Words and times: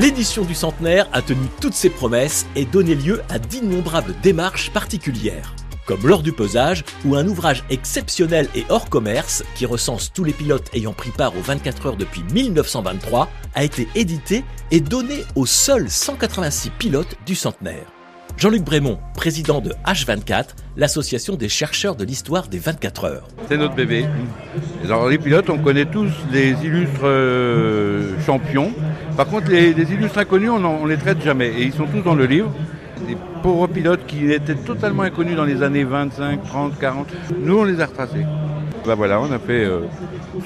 L'édition 0.00 0.46
du 0.46 0.54
centenaire 0.54 1.06
a 1.12 1.20
tenu 1.20 1.46
toutes 1.60 1.74
ses 1.74 1.90
promesses 1.90 2.46
et 2.56 2.64
donné 2.64 2.94
lieu 2.94 3.20
à 3.28 3.38
d'innombrables 3.38 4.14
démarches 4.22 4.70
particulières 4.70 5.54
comme 5.86 6.06
lors 6.06 6.22
du 6.22 6.30
pesage, 6.30 6.84
ou 7.04 7.16
un 7.16 7.26
ouvrage 7.26 7.64
exceptionnel 7.68 8.46
et 8.54 8.64
hors 8.68 8.88
commerce, 8.88 9.42
qui 9.56 9.66
recense 9.66 10.12
tous 10.12 10.22
les 10.22 10.32
pilotes 10.32 10.70
ayant 10.72 10.92
pris 10.92 11.10
part 11.10 11.36
aux 11.36 11.40
24 11.40 11.86
heures 11.86 11.96
depuis 11.96 12.22
1923, 12.32 13.28
a 13.56 13.64
été 13.64 13.88
édité 13.96 14.44
et 14.70 14.78
donné 14.78 15.24
aux 15.34 15.46
seuls 15.46 15.90
186 15.90 16.70
pilotes 16.78 17.16
du 17.26 17.34
centenaire. 17.34 17.86
Jean-Luc 18.36 18.62
Brémond, 18.62 19.00
président 19.14 19.60
de 19.60 19.74
H24, 19.84 20.50
l'association 20.76 21.34
des 21.34 21.48
chercheurs 21.48 21.96
de 21.96 22.04
l'histoire 22.04 22.46
des 22.46 22.58
24 22.58 23.04
heures. 23.04 23.28
C'est 23.48 23.58
notre 23.58 23.74
bébé. 23.74 24.06
Alors 24.84 25.08
les 25.08 25.18
pilotes, 25.18 25.50
on 25.50 25.58
connaît 25.58 25.86
tous 25.86 26.08
les 26.30 26.52
illustres 26.64 27.00
euh, 27.02 28.18
champions. 28.24 28.72
Par 29.20 29.28
contre, 29.28 29.50
les, 29.50 29.72
illustres 29.92 30.16
inconnus, 30.16 30.48
on 30.48 30.86
ne 30.86 30.88
les 30.88 30.96
traite 30.96 31.22
jamais. 31.22 31.48
Et 31.48 31.64
ils 31.64 31.74
sont 31.74 31.84
tous 31.84 32.00
dans 32.00 32.14
le 32.14 32.24
livre 32.24 32.50
des 33.06 33.18
pauvres 33.42 33.66
pilotes 33.66 34.06
qui 34.06 34.32
étaient 34.32 34.54
totalement 34.54 35.02
inconnus 35.02 35.36
dans 35.36 35.44
les 35.44 35.62
années 35.62 35.84
25, 35.84 36.42
30, 36.42 36.78
40. 36.78 37.06
Nous, 37.38 37.58
on 37.58 37.64
les 37.64 37.78
a 37.82 37.84
retracés. 37.84 38.24
Ben 38.86 38.94
voilà, 38.94 39.20
on 39.20 39.30
a 39.30 39.38
fait 39.38 39.62
euh, 39.66 39.80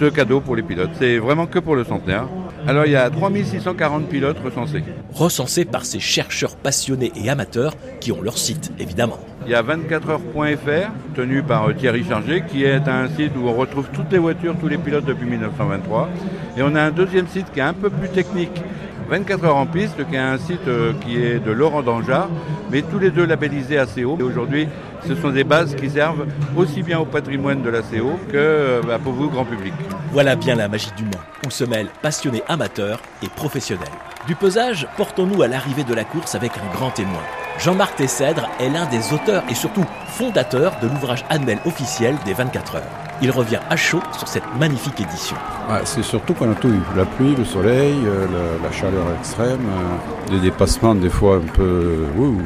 ce 0.01 0.07
cadeau 0.07 0.41
pour 0.41 0.57
les 0.57 0.65
pilotes. 0.65 0.91
C'est 0.99 1.19
vraiment 1.19 1.47
que 1.47 1.61
pour 1.61 1.77
le 1.77 1.85
centenaire. 1.85 2.27
Alors 2.67 2.87
il 2.87 2.93
y 2.93 2.97
a 2.97 3.11
3640 3.11 4.09
pilotes 4.09 4.39
recensés. 4.43 4.83
Recensés 5.13 5.65
par 5.65 5.85
ces 5.85 6.01
chercheurs 6.01 6.57
passionnés 6.57 7.13
et 7.15 7.29
amateurs 7.29 7.75
qui 8.01 8.11
ont 8.13 8.23
leur 8.23 8.39
site, 8.39 8.73
évidemment. 8.79 9.19
Il 9.47 9.53
y 9.53 9.55
a 9.55 9.63
24heures.fr, 9.63 10.91
tenu 11.15 11.43
par 11.43 11.69
euh, 11.69 11.75
Thierry 11.75 12.05
Chargé, 12.09 12.45
qui 12.49 12.65
est 12.65 12.89
un 12.89 13.09
site 13.09 13.33
où 13.37 13.47
on 13.47 13.53
retrouve 13.53 13.89
toutes 13.93 14.11
les 14.11 14.19
voitures, 14.19 14.57
tous 14.59 14.69
les 14.69 14.79
pilotes 14.79 15.05
depuis 15.05 15.27
1923. 15.27 16.09
Et 16.57 16.63
on 16.63 16.75
a 16.75 16.83
un 16.83 16.91
deuxième 16.91 17.29
site 17.29 17.53
qui 17.53 17.61
est 17.61 17.65
un 17.65 17.75
peu 17.75 17.91
plus 17.91 18.09
technique, 18.09 18.63
24 19.11 19.45
heures 19.45 19.57
en 19.57 19.67
piste, 19.67 19.97
qui 20.09 20.15
est 20.15 20.19
un 20.19 20.39
site 20.39 20.67
euh, 20.67 20.93
qui 21.05 21.23
est 21.23 21.45
de 21.45 21.51
Laurent 21.51 21.83
Dangeard, 21.83 22.31
mais 22.71 22.81
tous 22.81 22.99
les 22.99 23.11
deux 23.11 23.27
labellisés 23.27 23.79
ACO. 23.79 24.17
Et 24.19 24.23
aujourd'hui, 24.23 24.67
ce 25.07 25.15
sont 25.15 25.31
des 25.31 25.45
bases 25.45 25.75
qui 25.75 25.91
servent 25.91 26.27
aussi 26.57 26.83
bien 26.83 26.99
au 26.99 27.05
patrimoine 27.05 27.63
de 27.63 27.69
l'ACO 27.69 28.19
que 28.29 28.37
euh, 28.37 28.81
bah, 28.87 28.99
pour 29.03 29.13
vous, 29.13 29.29
grand 29.29 29.45
public. 29.45 29.75
Voilà 30.13 30.37
bien 30.37 30.55
la 30.55 30.69
magie 30.69 30.91
du 30.97 31.05
Mans, 31.05 31.11
où 31.47 31.51
se 31.51 31.65
mêlent 31.65 31.91
passionnés 32.03 32.43
amateurs 32.49 33.01
et 33.23 33.29
professionnels. 33.29 33.89
Du 34.27 34.35
pesage, 34.35 34.89
portons-nous 34.97 35.43
à 35.43 35.49
l'arrivée 35.49 35.85
de 35.85 35.95
la 35.95 36.05
course 36.05 36.35
avec 36.35 36.53
un 36.53 36.75
grand 36.75 36.91
témoin. 36.91 37.23
Jean-Marc 37.59 37.97
Tessèdre 37.97 38.49
est 38.59 38.69
l'un 38.69 38.87
des 38.87 39.13
auteurs 39.13 39.45
et 39.49 39.55
surtout 39.55 39.85
fondateurs 40.09 40.73
de 40.83 40.89
l'ouvrage 40.89 41.25
annuel 41.29 41.59
officiel 41.67 42.17
des 42.25 42.33
24 42.33 42.77
heures. 42.77 42.83
Il 43.23 43.31
revient 43.31 43.61
à 43.71 43.77
chaud 43.77 44.03
sur 44.17 44.27
cette 44.27 44.45
magnifique 44.59 45.01
édition. 45.01 45.37
Ah, 45.69 45.81
c'est 45.85 46.03
surtout 46.03 46.35
qu'on 46.35 46.51
a 46.51 46.55
tout 46.55 46.69
eu. 46.69 46.81
La 46.97 47.05
pluie, 47.05 47.35
le 47.37 47.45
soleil, 47.45 47.95
euh, 48.07 48.27
la, 48.63 48.73
chaleur 48.73 49.07
extrême, 49.19 49.61
euh, 49.61 50.31
des 50.31 50.41
dépassements 50.41 50.95
des 50.95 51.11
fois 51.11 51.37
un 51.37 51.53
peu... 51.53 52.07
Ouh, 52.19 52.41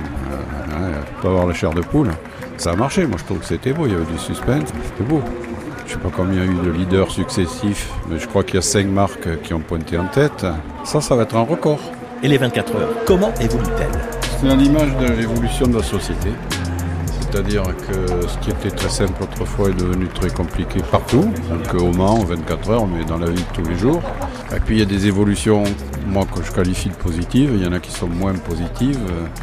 euh, 0.72 1.02
peut 1.22 1.28
avoir 1.28 1.46
la 1.46 1.54
chair 1.54 1.72
de 1.72 1.80
poule. 1.80 2.10
Ça 2.56 2.72
a 2.72 2.76
marché, 2.76 3.06
moi 3.06 3.18
je 3.18 3.24
trouve 3.24 3.38
que 3.38 3.46
c'était 3.46 3.72
beau, 3.72 3.86
il 3.86 3.92
y 3.92 3.94
avait 3.94 4.04
du 4.04 4.18
suspense, 4.18 4.68
c'était 4.84 5.04
beau. 5.04 5.22
Je 5.88 5.94
ne 5.94 5.98
sais 6.00 6.04
pas 6.04 6.14
combien 6.14 6.44
il 6.44 6.46
y 6.46 6.50
a 6.50 6.52
eu 6.52 6.66
de 6.66 6.70
leaders 6.70 7.10
successifs, 7.10 7.90
mais 8.10 8.18
je 8.18 8.28
crois 8.28 8.44
qu'il 8.44 8.56
y 8.56 8.58
a 8.58 8.62
cinq 8.62 8.86
marques 8.88 9.40
qui 9.40 9.54
ont 9.54 9.60
pointé 9.60 9.96
en 9.96 10.04
tête. 10.04 10.44
Ça, 10.84 11.00
ça 11.00 11.16
va 11.16 11.22
être 11.22 11.34
un 11.34 11.44
record. 11.44 11.80
Et 12.22 12.28
les 12.28 12.36
24 12.36 12.76
heures, 12.76 12.90
comment 13.06 13.32
évoluent-elles? 13.40 13.98
C'est 14.38 14.50
à 14.50 14.54
l'image 14.54 14.94
de 14.98 15.14
l'évolution 15.14 15.66
de 15.66 15.78
la 15.78 15.82
société. 15.82 16.28
C'est-à-dire 17.22 17.62
que 17.62 18.28
ce 18.28 18.38
qui 18.38 18.50
était 18.50 18.70
très 18.70 18.90
simple 18.90 19.22
autrefois 19.22 19.70
est 19.70 19.80
devenu 19.80 20.08
très 20.08 20.28
compliqué 20.28 20.80
partout. 20.90 21.24
Donc 21.48 21.74
au 21.80 21.90
Mans, 21.90 22.22
24 22.22 22.70
heures, 22.70 22.86
mais 22.86 23.06
dans 23.06 23.18
la 23.18 23.30
vie 23.30 23.42
de 23.42 23.54
tous 23.54 23.66
les 23.66 23.78
jours. 23.78 24.02
Et 24.56 24.60
puis 24.60 24.76
il 24.76 24.78
y 24.78 24.82
a 24.82 24.86
des 24.86 25.06
évolutions, 25.06 25.62
moi 26.06 26.24
que 26.24 26.42
je 26.42 26.50
qualifie 26.50 26.88
de 26.88 26.94
positives, 26.94 27.50
il 27.54 27.62
y 27.62 27.66
en 27.66 27.72
a 27.72 27.80
qui 27.80 27.90
sont 27.90 28.08
moins 28.08 28.32
positives. 28.32 28.98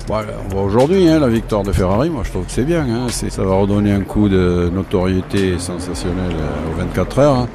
Voilà, 0.08 0.34
on 0.45 0.53
voit 0.53 0.64
aujourd'hui 0.64 1.08
hein, 1.08 1.20
la 1.20 1.27
victoire 1.27 1.64
de 1.64 1.71
Ferrari, 1.71 2.10
moi 2.10 2.23
je 2.23 2.32
trouve 2.32 2.45
que 2.45 2.52
c'est 2.52 2.64
bien. 2.64 2.82
Hein. 2.82 3.08
ça 3.10 3.44
va 3.44 3.54
redonner 3.55 3.92
un 3.92 4.02
coup 4.02 4.30
de 4.30 4.71
notoriété 4.73 5.60
sensationnelle 5.60 6.36
aux 6.71 6.80
24 6.80 7.20
heures. 7.20 7.36
Hein. 7.36 7.48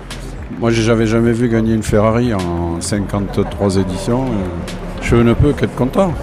Moi 0.60 0.70
j'avais 0.70 1.06
jamais 1.06 1.32
vu 1.32 1.48
gagner 1.48 1.74
une 1.74 1.82
Ferrari 1.82 2.32
en 2.34 2.80
53 2.80 3.78
éditions. 3.78 4.26
Je 5.02 5.16
ne 5.16 5.32
peux 5.32 5.52
qu'être 5.52 5.74
content. 5.74 6.14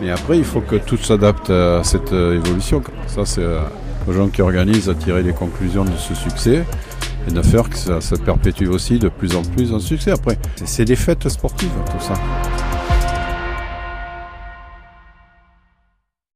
Mais 0.00 0.10
après, 0.10 0.38
il 0.38 0.44
faut 0.44 0.60
que 0.60 0.76
tout 0.76 0.96
s'adapte 0.96 1.50
à 1.50 1.82
cette 1.84 2.12
euh, 2.12 2.36
évolution. 2.36 2.82
Ça, 3.06 3.26
c'est 3.26 3.42
euh, 3.42 3.60
aux 4.08 4.12
gens 4.12 4.28
qui 4.28 4.40
organisent 4.40 4.88
à 4.88 4.94
tirer 4.94 5.22
les 5.22 5.32
conclusions 5.32 5.84
de 5.84 5.96
ce 5.98 6.14
succès 6.14 6.64
et 7.28 7.32
de 7.32 7.42
faire 7.42 7.68
que 7.68 7.76
ça 7.76 8.00
se 8.00 8.14
perpétue 8.14 8.68
aussi 8.68 8.98
de 8.98 9.08
plus 9.08 9.36
en 9.36 9.42
plus 9.42 9.72
en 9.72 9.80
succès. 9.80 10.10
Après, 10.10 10.38
c'est 10.64 10.84
des 10.84 10.96
fêtes 10.96 11.28
sportives, 11.28 11.70
tout 11.86 12.04
ça. 12.04 12.14